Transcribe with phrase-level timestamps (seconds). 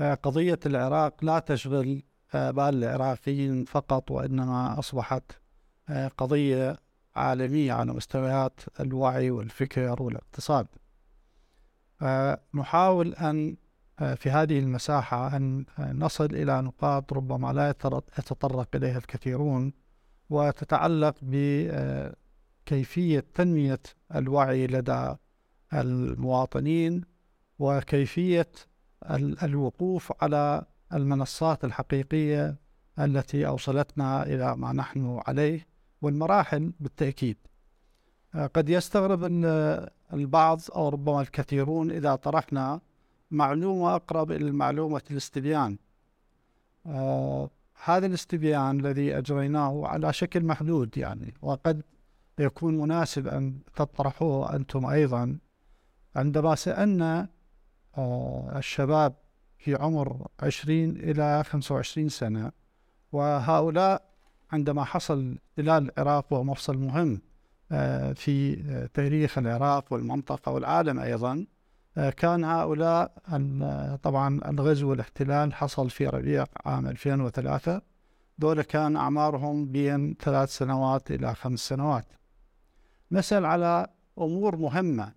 [0.00, 2.02] قضية العراق لا تشغل
[2.34, 5.32] بال العراقيين فقط وإنما أصبحت
[6.18, 6.76] قضية
[7.16, 10.66] عالمية على مستويات الوعي والفكر والاقتصاد.
[12.54, 13.56] نحاول أن
[13.98, 17.70] في هذه المساحة أن نصل إلى نقاط ربما لا
[18.18, 19.72] يتطرق إليها الكثيرون
[20.30, 23.80] وتتعلق بكيفية تنمية
[24.14, 25.14] الوعي لدى
[25.72, 27.04] المواطنين
[27.58, 28.50] وكيفية
[29.42, 32.56] الوقوف على المنصات الحقيقية
[32.98, 35.66] التي أوصلتنا إلى ما نحن عليه
[36.02, 37.36] والمراحل بالتأكيد.
[38.54, 39.24] قد يستغرب
[40.12, 42.80] البعض أو ربما الكثيرون إذا طرحنا
[43.30, 45.78] معلومة أقرب إلى معلومة الاستبيان.
[46.86, 47.50] آه
[47.84, 51.82] هذا الاستبيان الذي أجريناه على شكل محدود يعني وقد
[52.38, 55.38] يكون مناسب أن تطرحوه أنتم أيضا.
[56.16, 57.28] عندما سألنا آه
[58.56, 59.14] الشباب
[59.58, 62.52] في عمر 20 إلى 25 سنة
[63.12, 64.08] وهؤلاء
[64.52, 67.20] عندما حصل احتلال العراق وهو مفصل مهم
[67.72, 68.56] آه في
[68.94, 71.46] تاريخ العراق والمنطقة والعالم أيضا
[71.98, 73.12] آه، كان هؤلاء
[74.02, 77.82] طبعا الغزو والاحتلال حصل في ربيع عام 2003
[78.38, 82.06] دول كان أعمارهم بين ثلاث سنوات إلى خمس سنوات.
[83.12, 83.86] نسأل على
[84.18, 85.12] أمور مهمة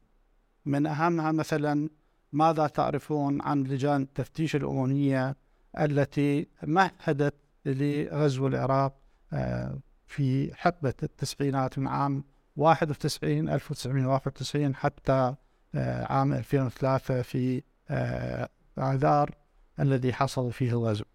[0.65, 1.89] من أهمها مثلا
[2.31, 5.35] ماذا تعرفون عن لجان التفتيش الأممية
[5.79, 8.93] التي مهدت لغزو العراق
[9.33, 12.23] آه، في حقبة التسعينات من عام
[12.55, 15.35] 91 1991 حتى
[15.75, 19.35] آه، عام 2003 في آه، آذار
[19.79, 21.05] الذي حصل فيه الغزو.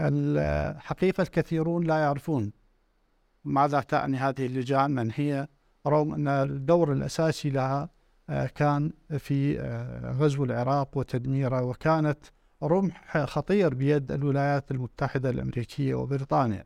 [0.00, 2.52] الحقيقة الكثيرون لا يعرفون
[3.44, 5.48] ماذا تعني هذه اللجان من هي
[5.86, 7.90] رغم أن الدور الأساسي لها
[8.54, 9.58] كان في
[10.20, 12.18] غزو العراق وتدميره وكانت
[12.62, 16.64] رمح خطير بيد الولايات المتحدة الأمريكية وبريطانيا.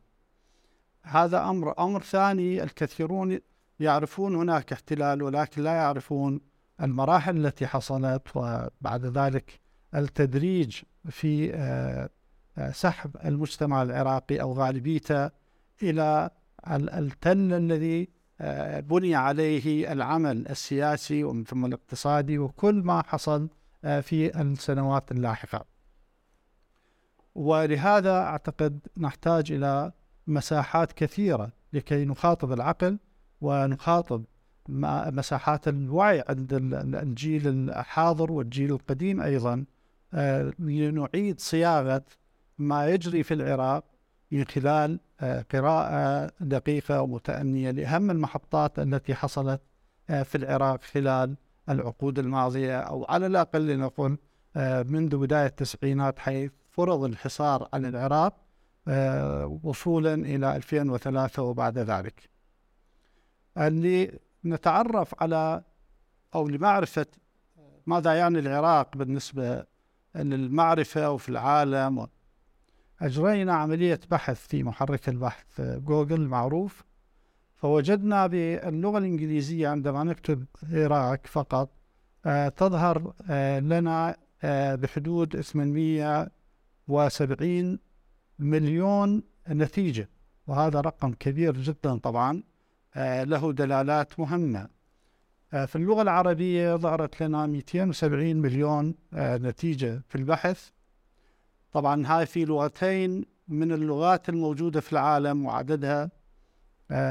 [1.03, 3.39] هذا أمر أمر ثاني الكثيرون
[3.81, 6.41] يعرفون هناك احتلال ولكن لا يعرفون
[6.83, 9.61] المراحل التي حصلت وبعد ذلك
[9.95, 12.11] التدريج في آه،
[12.59, 15.31] آه، سحب المجتمع العراقي أو غالبيته
[15.83, 16.31] إلى
[16.69, 18.07] التل الذي آه،
[18.81, 23.49] بني عليه العمل السياسي ومن ثم الاقتصادي وكل ما حصل
[23.83, 25.65] في السنوات اللاحقة.
[27.35, 29.93] ولهذا أعتقد نحتاج إلى
[30.27, 32.99] مساحات كثيرة لكي نخاطب العقل
[33.41, 34.25] ونخاطب
[34.69, 36.53] مساحات الوعي عند
[36.95, 39.65] الجيل الحاضر والجيل القديم أيضا
[40.15, 42.05] آه، لنعيد صياغة
[42.59, 43.85] ما يجري في العراق
[44.33, 49.61] من خلال آه، قراءة دقيقة ومتأنية لأهم المحطات التي حصلت
[50.11, 51.37] آه، في العراق خلال
[51.69, 54.19] العقود الماضية أو على الأقل لنقل
[54.87, 58.37] منذ بداية التسعينات حيث فرض الحصار على العراق
[59.65, 62.31] وصولا إلى 2003 وبعد ذلك.
[63.59, 65.63] اللي نتعرف على
[66.35, 67.07] أو لمعرفة
[67.87, 69.65] ماذا يعني العراق بالنسبة
[70.15, 72.07] للمعرفة وفي العالم
[73.03, 76.85] أجرينا عملية بحث في محرك البحث جوجل المعروف
[77.57, 81.71] فوجدنا باللغة الإنجليزية عندما نكتب العراق فقط
[82.27, 87.79] آه تظهر آه لنا آه بحدود 870
[88.39, 90.09] مليون نتيجة.
[90.47, 92.43] وهذا رقم كبير جدا طبعا
[92.95, 94.69] آه، له دلالات مهمة.
[95.53, 100.71] آه، في اللغة العربية ظهرت لنا 270 مليون آه، نتيجة في البحث.
[101.73, 106.11] طبعا هاي في لغتين من اللغات الموجودة في العالم وعددها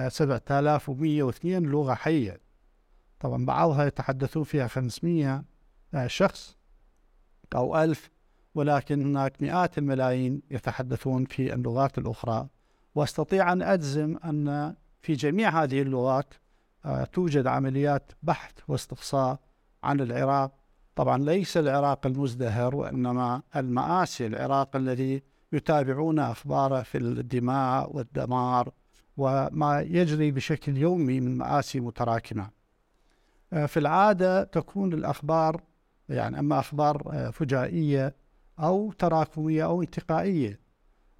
[0.07, 2.41] 7102 لغة حية.
[3.19, 5.43] طبعا بعضها يتحدثون فيها 500
[6.05, 6.57] شخص
[7.55, 8.09] أو ألف
[8.55, 12.47] ولكن هناك مئات الملايين يتحدثون في اللغات الأخرى.
[12.95, 16.33] وأستطيع أن أجزم أن في جميع هذه اللغات
[16.85, 19.39] آه، توجد عمليات بحث واستقصاء
[19.83, 20.51] عن العراق
[20.95, 25.23] طبعا ليس العراق المزدهر وإنما المآسي العراق الذي
[25.53, 28.71] يتابعون أخباره في الدماء والدمار
[29.17, 32.49] وما يجري بشكل يومي من مآسي متراكمة.
[33.53, 35.61] آه، في العادة تكون الأخبار
[36.09, 38.15] يعني أما أخبار آه، فجائية
[38.59, 40.59] أو تراكمية أو انتقائية.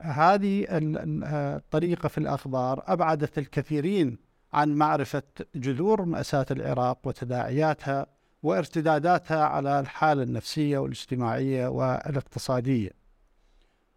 [0.02, 2.84] هذه الطريقة في الأخبار.
[2.88, 4.18] أبعدت الكثيرين
[4.54, 5.24] عن معرفة
[5.56, 8.06] جذور مأساة العراق وتداعياتها
[8.44, 12.90] وارتداداتها على الحالة النفسية والاجتماعية والاقتصادية.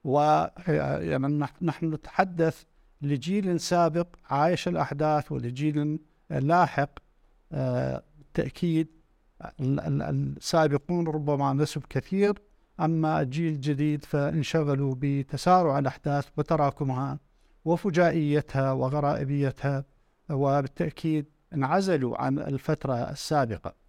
[0.04, 2.62] ويعني نحن نتحدث
[3.02, 5.98] لجيل سابق عايش الأحداث ولجيل
[6.30, 6.90] لاحق
[7.50, 8.88] بالتأكيد
[9.60, 12.34] السابقون ربما نسب كثير.
[12.80, 17.18] أما الجيل الجديد فانشغلوا بتسارع الأحداث وتراكمها
[17.64, 19.84] وفجائيتها وغرائبيتها
[20.30, 23.83] وبالتأكيد انعزلوا عن الفترة السابقة.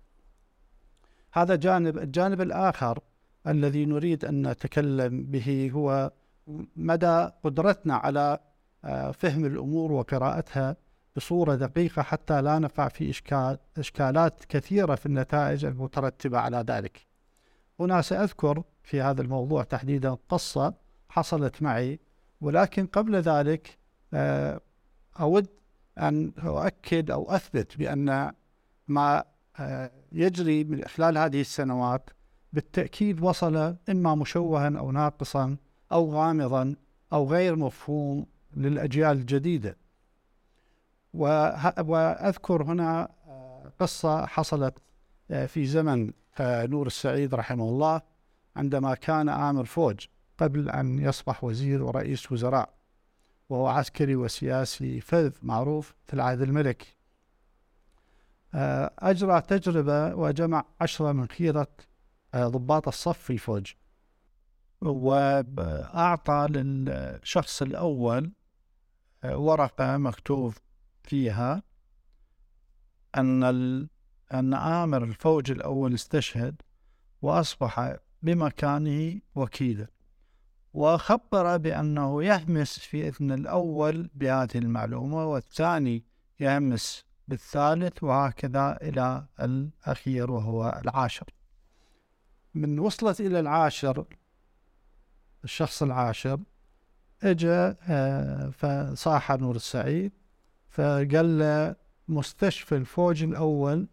[1.38, 3.00] هذا جانب الجانب الآخر
[3.48, 6.12] الذي نريد أن نتكلم به هو
[6.76, 8.40] مدى قدرتنا على
[8.86, 10.76] آه، فهم الأمور وقراءتها
[11.16, 17.08] بصورة دقيقة حتى لا نقع في إشكال إشكالات كثيرة في النتائج المترتبة على ذلك.
[17.80, 20.74] هنا سأذكر في هذا الموضوع تحديدا قصة
[21.10, 22.00] حصلت معي
[22.42, 23.78] ولكن قبل ذلك
[24.14, 24.62] آه،
[25.20, 25.48] أود
[25.98, 28.32] أن أؤكد أو أثبت بأن
[28.88, 29.24] ما
[30.12, 32.10] يجري من خلال هذه السنوات
[32.54, 35.58] بالتأكيد وصل إما مشوها أو ناقصا
[35.92, 36.76] أو غامضا
[37.14, 38.26] أو غير مفهوم
[38.58, 39.78] للأجيال الجديدة.
[41.14, 44.78] وأذكر هنا آه، قصة حصلت
[45.32, 48.02] آه، في زمن نور السعيد رحمه الله
[48.56, 50.06] عندما كان آمر فوج
[50.38, 52.70] قبل أن يصبح وزير ورئيس وزراء
[53.50, 56.88] وهو عسكري وسياسي فذ معروف في العهد الملكي.
[56.88, 56.95] آه،
[59.00, 61.68] أجرى تجربة وجمع عشرة من خيرة
[62.34, 63.74] آه، ضباط الصف في الفوج.
[64.82, 68.32] وأعطى للشخص الأول
[69.24, 70.54] آه، ورقة مكتوب
[71.04, 71.64] فيها
[73.18, 73.44] أن
[74.34, 76.62] أن آمر الفوج الأول استشهد
[77.22, 79.88] وأصبح بمكانه وكيلا
[80.74, 86.04] وخبر بأنه يهمس في إذن الأول بهذه المعلومة والثاني
[86.40, 91.26] يهمس بالثالث وهكذا إلى الأخير وهو العاشر.
[92.54, 94.06] من وصلت إلى العاشر
[95.44, 96.40] الشخص العاشر
[97.24, 100.12] اجى آه، فصاح نور السعيد
[100.70, 101.76] فقال له
[102.08, 103.88] مستشفى الفوج الأول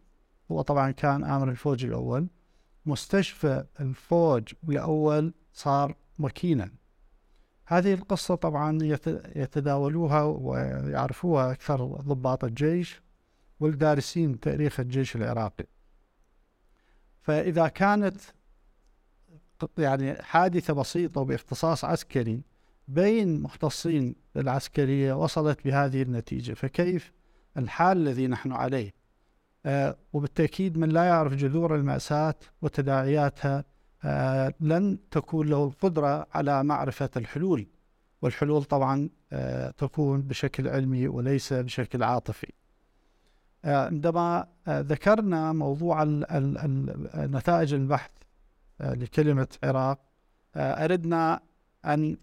[0.51, 2.29] هو طبعا كان آمر الفوج الأول
[2.87, 6.71] مستشفى الفوج الأول صار مكينا.
[7.67, 8.79] هذه القصة طبعا
[9.37, 13.03] يتداولوها ويعرفوها أكثر ضباط الجيش.
[13.61, 15.65] والدارسين تاريخ الجيش العراقي.
[17.21, 18.21] فإذا كانت
[19.79, 22.43] يعني حادثة بسيطة باختصاص عسكري
[22.89, 27.13] بين مختصين بالعسكرية وصلت بهذه النتيجة فكيف
[27.57, 28.95] الحال الذي نحن عليه؟
[29.67, 33.65] آه وبالتأكيد من لا يعرف جذور المأساة وتداعياتها
[34.05, 37.67] آه لن تكون له القدرة على معرفة الحلول.
[38.23, 42.53] والحلول طبعا آه تكون بشكل علمي وليس بشكل عاطفي.
[43.65, 46.05] عندما آه، ذكرنا موضوع
[47.17, 48.11] نتائج البحث
[48.81, 49.99] آه، لكلمة عراق
[50.57, 51.41] أردنا
[51.85, 52.17] أن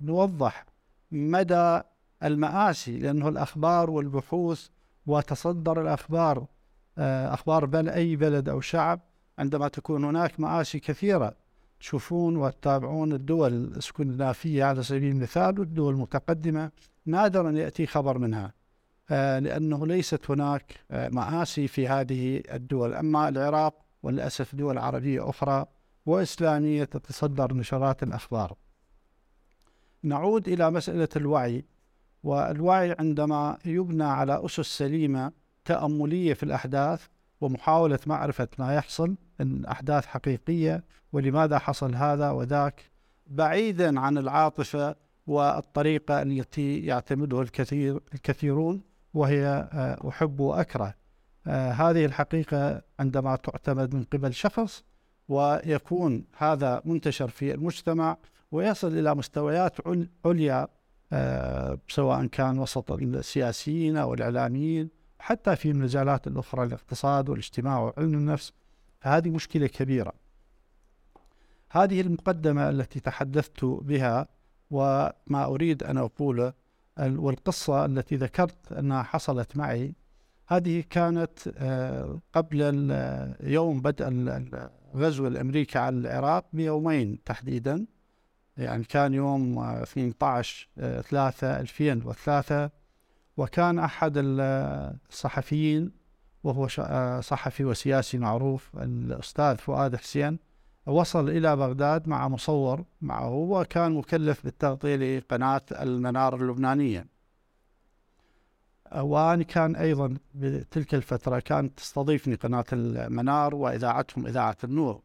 [0.00, 0.66] نوضح
[1.12, 1.80] مدى
[2.22, 4.68] المآسي لأنه الأخبار والبحوث
[5.06, 6.46] وتصدر الأخبار
[6.98, 9.00] أخبار بل أي بلد أو شعب
[9.38, 11.34] عندما تكون هناك مآسي كثيرة.
[11.80, 16.70] تشوفون وتتابعون الدول الإسكندنافية على سبيل المثال والدول المتقدمة
[17.06, 18.44] نادرا يأتي خبر منها.
[18.44, 18.52] آه،
[19.10, 22.94] لأنه ليست هناك آه، مآسي في هذه الدول.
[22.94, 25.66] أما العراق وللأسف دول عربية أخرى
[26.06, 28.56] وإسلامية تتصدر نشرات الأخبار.
[30.02, 31.64] نعود إلى مسألة الوعي.
[32.22, 35.32] والوعي عندما يبنى على أسس سليمة
[35.64, 37.06] تأملية في الأحداث
[37.40, 42.90] ومحاولة معرفة ما يحصل من أحداث حقيقية ولماذا حصل هذا وذاك
[43.26, 44.96] بعيدا عن العاطفة
[45.26, 48.87] والطريقة التي يعتمدها الكثير الكثيرون.
[49.14, 50.94] وهي آه، أحب وأكره.
[51.46, 54.84] آه، هذه الحقيقة عندما تعتمد من قبل شخص
[55.28, 58.16] ويكون هذا منتشر في المجتمع
[58.52, 59.76] ويصل إلى مستويات
[60.24, 60.68] عليا
[61.12, 68.52] آه، سواء كان وسط السياسيين أو الإعلاميين حتى في المجالات الأخرى الاقتصاد والاجتماع وعلم النفس.
[69.00, 70.12] فهذه مشكلة كبيرة.
[71.70, 74.28] هذه المقدمة التي تحدثت بها
[74.70, 76.52] وما أريد أن أقوله
[77.00, 79.94] والقصة التي ذكرت أنها حصلت معي
[80.48, 82.60] هذه كانت آه، قبل
[83.40, 84.08] يوم بدء
[84.94, 87.86] الغزو الأمريكي على العراق بيومين تحديدا.
[88.56, 92.70] يعني كان يوم 18 3 2003
[93.36, 95.92] وكان أحد الصحفيين
[96.44, 100.38] وهو آه، صحفي وسياسي معروف الأستاذ فؤاد حسين
[100.88, 107.06] وصل إلى بغداد مع مصور معه وكان مكلف بالتغطية لقناة المنار اللبنانية.
[108.96, 115.00] وأنا كان أيضا بتلك الفترة كانت تستضيفني قناة المنار وإذاعتهم إذاعة النور.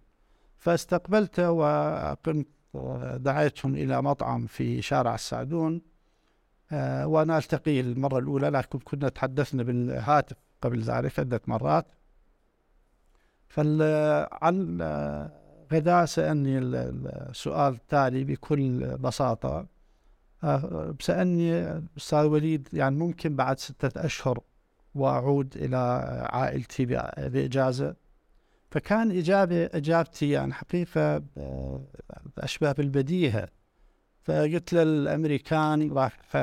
[0.57, 2.47] فاستقبلت وقمت
[3.15, 5.81] دعيتهم إلى مطعم في شارع السعدون.
[7.03, 11.85] وأنا ألتقيه المرة الأولى لكن كنا تحدثنا بالهاتف قبل ذلك عدة مرات.
[13.47, 14.77] فعن
[15.73, 19.65] غدا سألني السؤال التالي بكل بساطة.
[20.43, 24.39] آه، سألني أستاذ وليد يعني ممكن بعد ستة أشهر
[24.95, 25.77] وأعود إلى
[26.29, 26.85] عائلتي
[27.17, 27.95] بإجازة؟
[28.71, 31.23] فكان إجابة إجابتي يعني حقيقة
[32.37, 33.47] أشبه بالبديهة
[34.23, 36.35] فقلت للأمريكان راح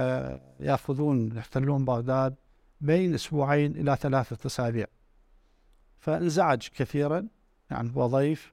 [0.61, 2.35] يأخذون يحتلون بغداد
[2.81, 4.87] بين أسبوعين إلى ثلاثة أسابيع.
[5.99, 7.27] فانزعج كثيرا
[7.71, 8.53] يعني هو ضيف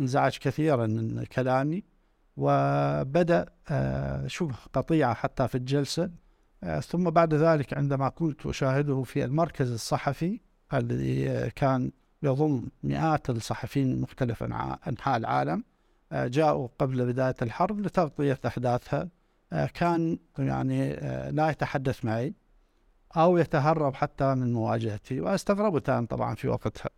[0.00, 1.84] انزعج كثيرا من كلامي
[2.36, 6.10] وبدأ آه، شبه قطيعة حتى في الجلسة.
[6.62, 10.40] آه، ثم بعد ذلك عندما كنت أشاهده في المركز الصحفي
[10.74, 14.42] الذي كان يضم مئات الصحفيين من مختلف
[14.88, 15.64] أنحاء العالم
[16.12, 19.08] آه، جاءوا قبل بداية الحرب لتغطية أحداثها.
[19.74, 20.92] كان يعني
[21.30, 22.34] لا يتحدث معي
[23.16, 26.90] أو يتهرب حتى من مواجهتي وأستغربت أنا طبعا في وقتها.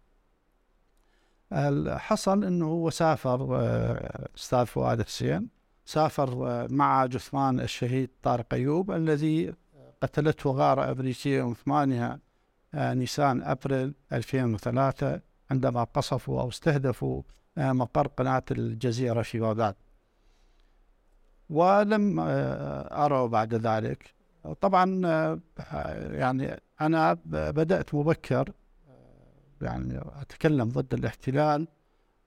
[1.88, 5.48] حصل إنه هو سافر آه، أستاذ فؤاد حسين
[5.84, 9.54] سافر آه، مع جثمان الشهيد طارق أيوب الذي
[10.02, 12.20] قتلته غارة امريكيه يوم 8
[12.74, 17.22] آه، نيسان أبريل 2003 عندما قصفوا أو استهدفوا
[17.56, 19.74] مقر قناة الجزيرة في بغداد.
[21.50, 22.20] ولم
[22.90, 24.14] اروا بعد ذلك
[24.60, 25.00] طبعا
[26.10, 28.52] يعني أنا بدأت مبكر
[29.62, 31.68] يعني أتكلم ضد الاحتلال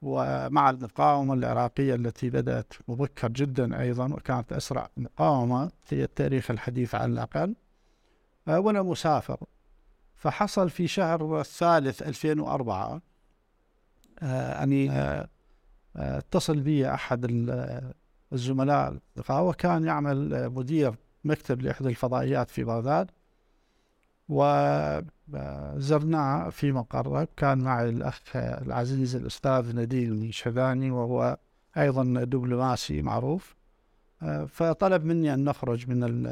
[0.02, 7.14] ومع المقاومة العراقية التي بدأت مبكر جدا أيضا وكانت أسرع مقاومة في التاريخ الحديث على
[7.14, 7.56] الأقل
[8.48, 9.38] آه، وأنا مسافر.
[10.16, 13.02] فحصل في شهر الثالث 2004
[14.24, 15.28] آه، أني آه،
[15.96, 17.26] اتصل بي أحد
[18.34, 18.98] الزملاء
[19.30, 23.12] وكان يعمل مدير مكتب لإحدى الفضائيات في بغداد
[25.34, 31.38] وزرناه في مقره كان معي الأخ العزيز الأستاذ نديم شذاني وهو
[31.78, 33.56] أيضا دبلوماسي معروف.
[34.48, 36.24] فطلب مني أن نخرج من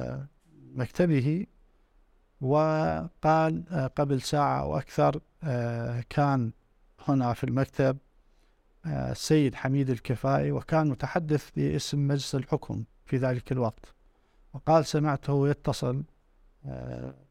[0.75, 1.45] مكتبه
[2.41, 3.63] وقال
[3.95, 5.19] قبل ساعة أو أكثر
[6.09, 6.51] كان
[7.07, 7.97] هنا في المكتب
[8.85, 13.93] السيد حميد الكفائي وكان متحدث باسم مجلس الحكم في ذلك الوقت.
[14.53, 16.03] وقال سمعته يتصل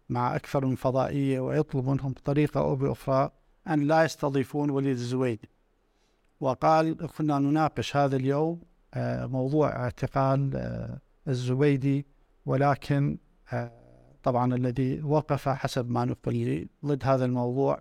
[0.09, 3.31] مع أكثر من فضائية ويطلب منهم بطريقة أو بأخرى
[3.69, 5.49] أن لا يستضيفون وليد الزويدي
[6.41, 8.61] وقال كنا نناقش هذا اليوم
[8.95, 10.99] آه، موضوع اعتقال آه،
[11.29, 12.07] الزويدي
[12.47, 13.19] ولكن
[13.53, 13.73] آه،
[14.23, 17.81] طبعا الذي وقف حسب ما نقل لي ضد هذا الموضوع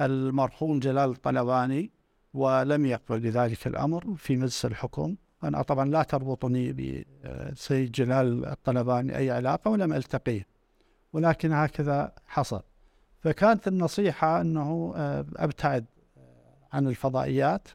[0.00, 1.90] المرحوم جلال الطلباني
[2.34, 5.16] ولم يقبل بذلك الأمر في مجلس الحكم.
[5.44, 10.51] أنا طبعا لا تربطني بسيد جلال الطلباني أي علاقة ولم ألتقيه.
[11.12, 12.62] ولكن هكذا حصل.
[13.20, 15.84] فكانت النصيحة أنه آه، أبتعد
[16.72, 17.68] عن الفضائيات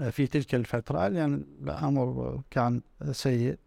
[0.00, 2.80] آه، في تلك الفترة لأن الأمر كان
[3.10, 3.58] سيء.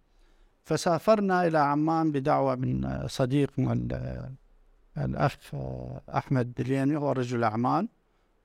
[0.64, 3.74] فسافرنا إلى عمان بدعوة من صديقنا
[4.98, 7.88] الأخ آه، أحمد دلياني هو رجل أعمال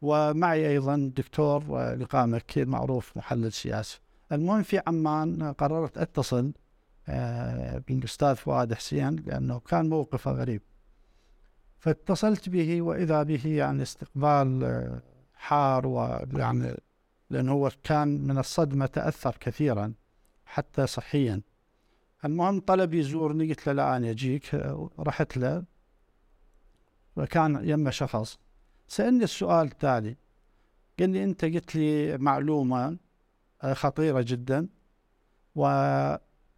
[0.02, 4.00] ومعي أيضا دكتور لقاء مكي معروف محلل سياسي.
[4.32, 6.63] المهم في عمان قررت أتصل آه،
[7.88, 10.62] بالأستاذ فؤاد حسين لأنه كان موقفه غريب.
[11.78, 15.02] فاتصلت به وإذا به يعني استقبال آه،
[15.34, 16.76] حار ويعني
[17.30, 19.94] لأنه هو كان من الصدمة تأثر كثيرا
[20.46, 21.40] حتى صحيا.
[22.24, 24.54] المهم طلب يزورني قلت له لا أنا أجيك.
[24.54, 25.64] آه، رحت له.
[27.16, 28.38] وكان يمه شخص.
[28.88, 30.16] سألني السؤال التالي.
[30.98, 32.98] قال لي أنت قلت لي معلومة
[33.72, 34.68] خطيرة جدا
[35.54, 35.66] و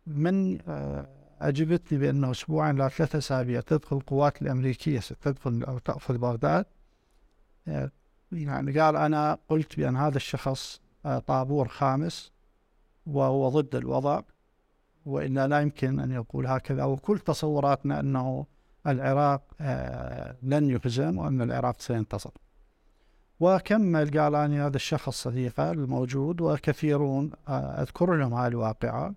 [0.07, 1.07] من آه،
[1.41, 6.67] أجبتني بأنه أسبوعين لا ثلاثة أسابيع تدخل القوات الأمريكية ستدخل أو تأخذ بغداد.
[7.69, 7.91] آه،
[8.33, 12.33] يعني قال أنا قلت بأن هذا الشخص آه، طابور خامس
[13.07, 14.21] وهو ضد الوضع
[15.07, 16.85] وإلا لا يمكن أن يقول هكذا.
[16.85, 18.47] وكل تصوراتنا أنه
[18.87, 19.43] العراق
[20.43, 22.31] لن يهزم وأن العراق سينتصر.
[23.41, 29.15] وكمل قال أنا هذا الشخص صديقه الموجود وكثيرون أذكر لهم هذه الواقعة.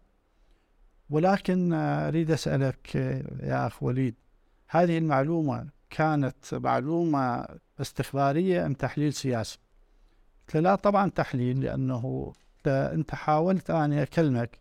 [1.09, 2.95] ولكن أريد أسألك
[3.43, 4.15] يا أخ وليد
[4.67, 7.45] هذه المعلومة كانت معلومة
[7.81, 9.59] استخبارية أم تحليل سياسي؟
[10.47, 12.33] قلت لا طبعا تحليل لأنه
[12.67, 14.59] أنت حاولت أن أكلمك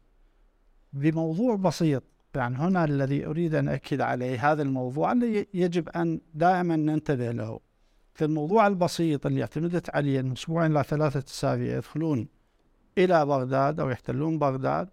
[0.92, 2.02] بموضوع بسيط.
[2.34, 7.60] يعني هنا الذي أريد أن أكد عليه هذا الموضوع الذي يجب أن دائما ننتبه له.
[8.22, 12.28] الموضوع البسيط اللي اعتمدت عليه من أسبوعين إلى ثلاثة أسابيع يدخلون
[12.98, 14.88] إلى بغداد أو يحتلون بغداد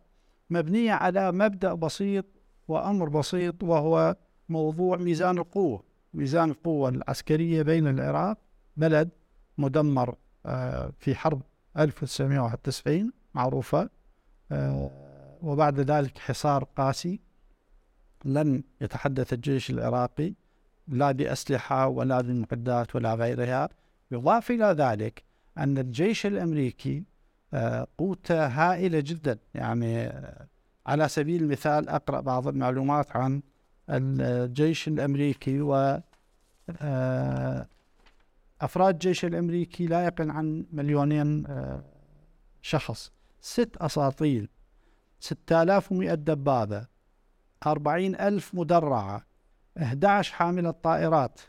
[0.49, 2.25] مبنية على مبدأ بسيط
[2.67, 4.15] وأمر بسيط وهو
[4.49, 5.83] موضوع ميزان القوة.
[6.13, 8.37] ميزان القوة العسكرية بين العراق
[8.77, 9.09] بلد
[9.57, 11.41] مدمر آه، في حرب
[11.77, 13.89] 1991 معروفة
[14.51, 14.91] آه،
[15.41, 17.19] وبعد ذلك حصار قاسي
[18.25, 20.33] لم يتحدث الجيش العراقي
[20.87, 23.69] لا بأسلحة ولا بمعدات ولا غيرها.
[24.11, 25.23] يضاف إلى ذلك
[25.57, 27.03] أن الجيش الأمريكي
[27.97, 29.37] قوته هائلة جدا.
[29.53, 30.47] يعني آه،
[30.85, 33.41] على سبيل المثال أقرأ بعض المعلومات عن
[33.89, 35.99] الجيش الأمريكي و
[38.61, 41.47] أفراد الجيش الأمريكي لا يقل عن مليونين
[42.61, 43.11] شخص.
[43.41, 44.49] ست أساطيل
[45.19, 46.87] 6100 دبابة
[47.67, 49.25] 40 ألف مدرعة
[49.77, 51.41] 11 حاملة طائرات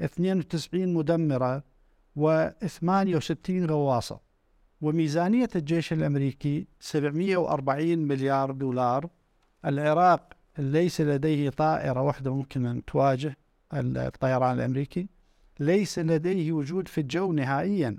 [0.00, 1.62] 92 مدمرة
[2.18, 4.25] و68 غواصة.
[4.80, 9.08] وميزانية الجيش الأمريكي 740 مليار دولار.
[9.64, 13.36] العراق ليس لديه طائرة واحدة ممكن أن تواجه
[13.74, 15.08] الطيران الأمريكي.
[15.60, 17.98] ليس لديه وجود في الجو نهائيا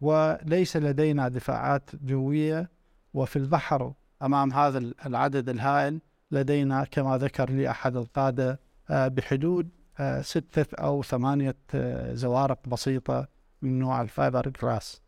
[0.00, 2.70] وليس لدينا دفاعات جوية.
[3.14, 6.00] وفي البحر أمام هذا العدد الهائل
[6.30, 13.28] لدينا كما ذكر لي أحد القادة آه، بحدود آه، ستة أو ثمانية آه، زوارق بسيطة
[13.62, 15.03] من نوع الفايبر جراس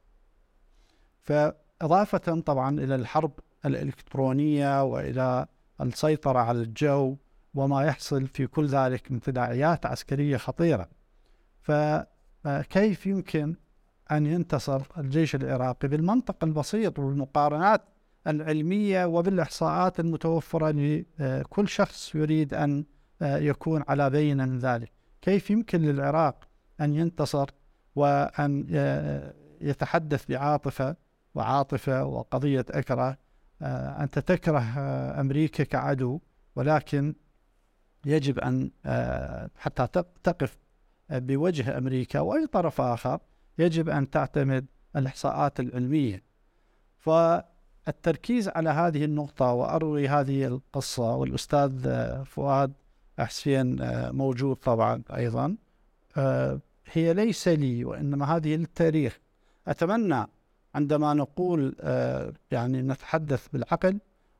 [1.26, 3.32] فإضافة طبعا إلى الحرب
[3.64, 5.46] الإلكترونية وإلى
[5.80, 7.16] السيطرة على الجو
[7.54, 10.88] وما يحصل في كل ذلك من تداعيات عسكرية خطيرة.
[11.62, 13.56] فكيف يمكن
[14.10, 17.82] أن ينتصر الجيش العراقي؟ بالمنطق البسيط والمقارنات
[18.26, 20.70] العلمية وبالإحصاءات المتوفرة
[21.18, 22.84] لكل شخص يريد أن
[23.22, 24.92] يكون على بينة من ذلك.
[25.22, 26.48] كيف يمكن للعراق
[26.80, 27.50] أن ينتصر
[27.96, 28.66] وأن
[29.60, 30.96] يتحدث بعاطفة
[31.36, 33.18] وعاطفة وقضية أكرة
[34.02, 34.62] أنت تكره
[35.20, 36.20] أمريكا كعدو
[36.56, 37.14] ولكن
[38.06, 38.70] يجب أن
[39.56, 40.58] حتى تقف
[41.10, 43.18] بوجه أمريكا وأي طرف آخر
[43.58, 44.66] يجب أن تعتمد
[44.96, 46.22] الإحصاءات العلمية.
[46.98, 51.70] فالتركيز على هذه النقطة وأروي هذه القصة والأستاذ
[52.24, 52.72] فؤاد
[53.18, 53.76] حسين
[54.12, 55.56] موجود طبعا أيضا
[56.92, 59.18] هي ليس لي وإنما هذه للتاريخ.
[59.68, 60.26] أتمنى
[60.76, 61.74] عندما نقول
[62.50, 63.98] يعني نتحدث بالعقل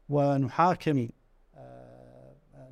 [0.09, 1.09] ونحاكم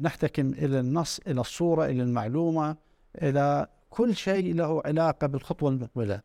[0.01, 2.77] نحتكم إلى النص إلى الصورة إلى المعلومة
[3.23, 6.21] إلى كل شيء له علاقة بالخطوة المقبلة.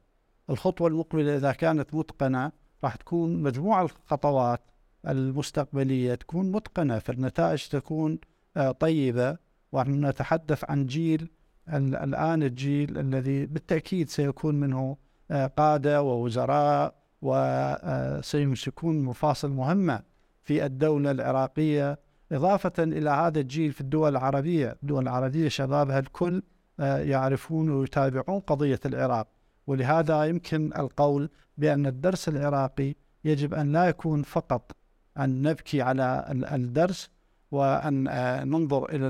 [0.49, 2.52] الخطوة المقبلة إذا كانت متقنة
[2.84, 4.62] راح تكون مجموعة الخطوات
[5.08, 8.19] المستقبلية تكون متقنة فالنتائج تكون
[8.58, 9.38] آه، طيبة.
[9.71, 11.30] ونحن نتحدث عن جيل
[11.73, 14.97] الآن الجيل الذي بالتأكيد سيكون منه
[15.32, 20.02] آه، قادة ووزراء وسيمسكون مفاصل مهمة
[20.44, 22.00] في الدولة العراقية
[22.32, 24.78] إضافة إلى هذا الجيل في الدول العربية.
[24.84, 26.44] الدول العربية شبابها الكل
[26.80, 29.28] آه، يعرفون ويتابعون قضية العراق.
[29.68, 34.72] ولهذا يمكن القول بأن الدرس العراقي يجب أن لا يكون فقط
[35.18, 37.10] أن نبكي على الدرس
[37.52, 39.08] وأن آه، ننظر إلى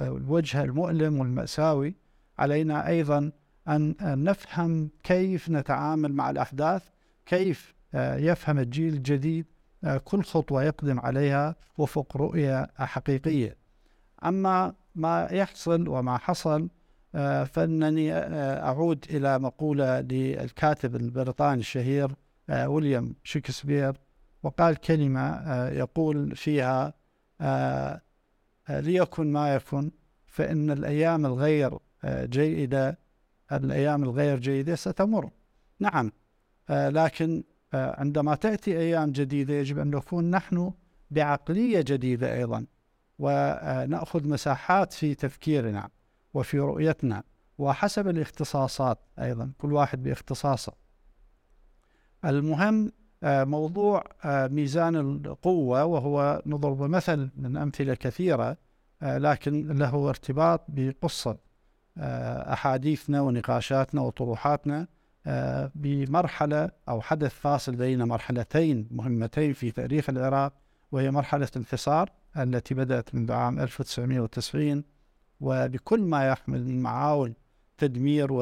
[0.00, 1.94] الوجه المؤلم والمأساوي.
[2.38, 3.30] علينا أيضا
[3.68, 6.82] أن نفهم كيف نتعامل مع الأحداث
[7.30, 9.46] كيف آه، يفهم الجيل الجديد
[10.04, 13.56] كل خطوة يقدم عليها وفق رؤية حقيقية.
[14.24, 16.68] أما ما يحصل وما حصل
[17.14, 22.14] آه، فإنني آه، أعود إلى مقولة للكاتب البريطاني الشهير
[22.50, 23.96] آه، ويليام شكسبير
[24.42, 26.94] وقال كلمة يقول فيها
[28.68, 29.90] ليكن ما يكن
[30.26, 32.98] فإن الأيام الغير جيدة
[33.52, 35.30] الأيام الغير جيدة ستمر.
[35.80, 36.12] نعم.
[36.70, 40.72] لكن عندما تأتي أيام جديدة يجب أن نكون نحن
[41.10, 42.66] بعقلية جديدة أيضا
[43.18, 45.88] وناخذ مساحات في تفكيرنا
[46.34, 47.22] وفي رؤيتنا
[47.58, 50.72] وحسب الاختصاصات أيضا كل واحد باختصاصه.
[52.24, 58.56] المهم آه، موضوع آه، ميزان القوة وهو نضرب مثل من أمثلة كثيرة
[59.02, 61.38] آه، لكن له ارتباط بقصة
[62.52, 64.86] أحاديثنا ونقاشاتنا وطروحاتنا
[65.74, 70.52] بمرحلة أو حدث فاصل بين مرحلتين مهمتين في تاريخ العراق
[70.92, 74.84] وهي مرحلة الانحصار التي بدأت منذ عام 1990
[75.40, 77.34] وبكل ما يحمل من معاول
[77.78, 78.32] تدمير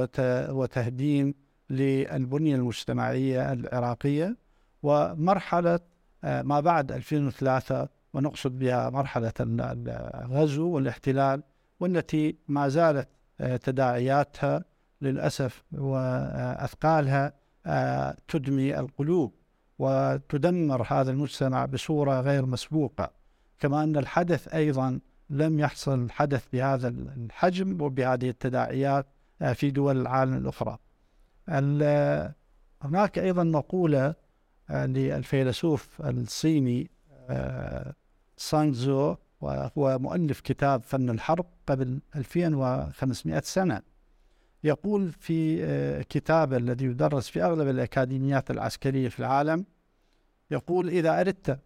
[0.50, 1.34] وتهديم
[1.70, 4.36] للبنية المجتمعية العراقية
[4.82, 5.80] ومرحلة
[6.24, 11.42] آه، ما بعد 2003 ونقصد بها مرحلة الغزو والاحتلال
[11.80, 13.08] والتي ما زالت
[13.40, 14.64] آه، تداعياتها
[15.00, 17.32] للأسف وأثقالها
[17.66, 19.34] آه، تدمي القلوب
[19.78, 23.10] وتدمر هذا المجتمع بصورة غير مسبوقة.
[23.58, 29.06] كما أن الحدث أيضا لم يحصل حدث بهذا الحجم وبهذه التداعيات
[29.42, 30.78] آه، في دول العالم الأخرى.
[32.82, 34.14] هناك أيضا مقولة
[34.70, 36.90] للفيلسوف الصيني
[38.36, 43.82] سانغزو وهو مؤلف كتاب فن الحرب قبل 2500 سنة.
[44.64, 49.64] يقول في آه، كتابه الذي يدرس في أغلب الأكاديميات العسكرية في العالم
[50.50, 51.60] يقول إذا أردت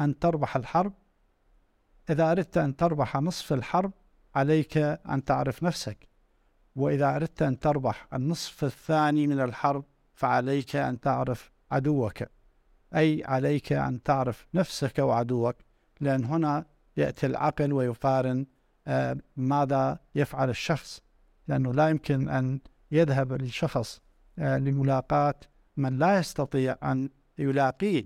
[0.00, 0.92] أن تربح الحرب
[2.10, 3.92] إذا أردت أن تربح نصف الحرب
[4.34, 6.08] عليك أن تعرف نفسك.
[6.76, 9.84] وإذا أردت أن تربح النصف الثاني من الحرب
[10.14, 12.22] فعليك أن تعرف عدوك.
[12.94, 15.56] أي عليك أن تعرف نفسك وعدوك
[16.00, 18.46] لأن هنا يأتي العقل ويقارن
[18.86, 21.00] آه، ماذا يفعل الشخص.
[21.48, 24.00] لأنه لا يمكن أن يذهب الشخص
[24.38, 25.34] آه، لملاقاة
[25.76, 28.04] من لا يستطيع أن يلاقيه.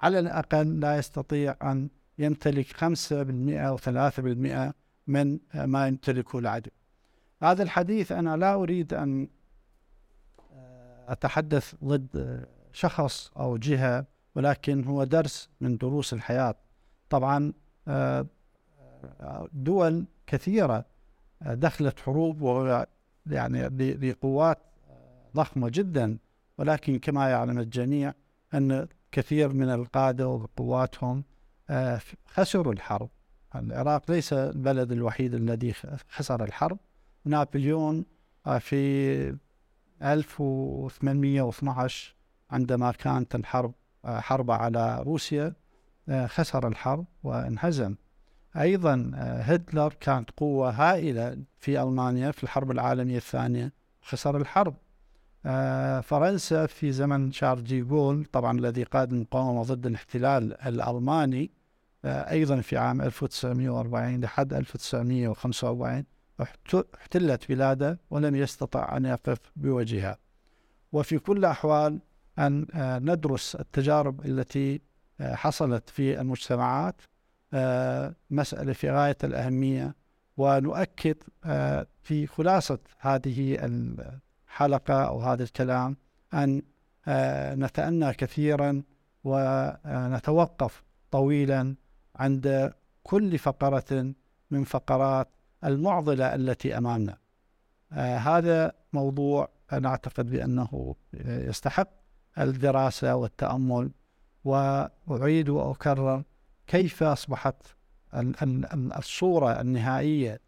[0.00, 4.74] على الأقل لا يستطيع أن يمتلك 5% أو 3%
[5.06, 6.70] من آه، ما يمتلكه العدو.
[7.42, 9.28] هذا الحديث أنا لا أريد أن
[11.08, 16.54] أتحدث ضد شخص أو جهة ولكن هو درس من دروس الحياة.
[17.10, 17.52] طبعا
[17.88, 18.26] آه،
[19.52, 20.84] دول كثيرة آه،
[21.42, 22.42] دخلت حروب
[23.26, 24.58] يعني بقوات
[25.36, 26.18] ضخمة جدا
[26.58, 28.14] ولكن كما يعلم الجميع
[28.54, 31.24] أن كثير من القادة وقواتهم
[31.70, 33.08] آه، خسروا الحرب.
[33.54, 35.72] العراق ليس البلد الوحيد الذي
[36.08, 36.78] خسر الحرب.
[37.24, 38.04] نابليون
[38.60, 39.36] في
[40.02, 42.14] 1812
[42.50, 43.72] عندما كانت الحرب
[44.04, 45.52] حرب على روسيا
[46.08, 47.94] آه، خسر الحرب وانهزم.
[48.56, 54.74] أيضا آه، هتلر كانت قوة هائلة في ألمانيا في الحرب العالمية الثانية خسر الحرب.
[55.46, 61.50] آه، فرنسا في زمن شارل دي جول طبعا الذي قاد المقاومة ضد الاحتلال الألماني
[62.04, 66.04] أيضا في عام 1940 لحد 1945
[66.94, 70.18] احتلت بلاده ولم يستطع أن يقف بوجهها.
[70.92, 72.00] وفي كل الأحوال
[72.38, 72.66] أن
[73.02, 74.80] ندرس التجارب التي
[75.20, 77.04] حصلت في المجتمعات آه،
[78.30, 79.94] مسألة في غاية الأهمية
[80.36, 85.96] ونؤكد آه، في خلاصة هذه الحلقة أو هذا الكلام
[86.34, 86.62] أن
[87.08, 88.82] آه، نتأنى كثيرا
[89.24, 91.74] ونتوقف طويلا
[92.16, 94.14] عند كل فقرة
[94.50, 95.28] من فقرات
[95.64, 97.18] المعضلة التي أمامنا.
[98.18, 99.48] هذا موضوع
[99.80, 101.88] نعتقد بأنه يستحق
[102.38, 103.90] الدراسة والتأمل
[104.44, 106.22] وأعيد وأكرر
[106.70, 107.62] كيف أصبحت
[108.98, 110.40] الصورة النهائية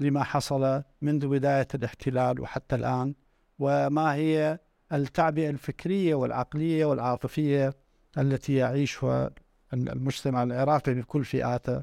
[0.00, 3.14] لما حصل منذ بداية الاحتلال وحتى الآن؟
[3.58, 4.58] وما هي
[4.92, 7.74] التعبئة الفكرية والعقلية والعاطفية
[8.18, 9.30] التي يعيشها
[9.72, 11.82] المجتمع العراقي بكل فئاته؟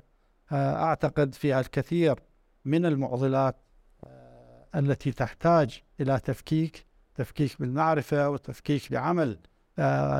[0.52, 2.20] أعتقد فيها الكثير
[2.66, 3.56] من المعضلات
[4.76, 9.40] التي تحتاج إلى تفكيك تفكيك بالمعرفة وتفكيك بعمل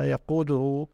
[0.00, 0.88] يقوده آه،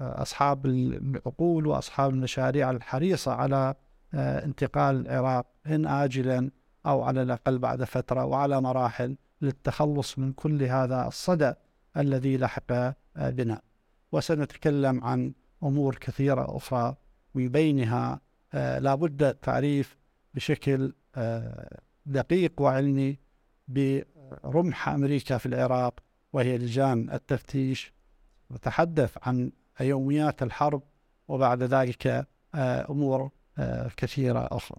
[0.00, 3.74] أصحاب العقول وأصحاب المشاريع الحريصة على
[4.14, 6.50] آه، انتقال العراق إن آجلا
[6.86, 11.52] أو على الأقل بعد فترة وعلى مراحل للتخلص من كل هذا الصدى
[11.96, 13.60] الذي لحق آه، بنا.
[14.12, 16.96] وسنتكلم عن أمور كثيرة أخرى
[17.34, 18.20] من بينها
[18.54, 19.96] لابد التعريف
[20.34, 20.92] بشكل
[22.06, 23.18] دقيق وعلمي
[23.68, 26.00] برمح أمريكا في العراق
[26.32, 27.95] وهي لجان التفتيش
[28.50, 30.82] وتحدث عن يوميات الحرب
[31.28, 32.06] وبعد ذلك
[32.54, 34.78] آه، أمور آه، كثيرة أخرى.